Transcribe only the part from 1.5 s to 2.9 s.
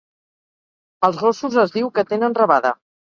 es diu que tenen rabada.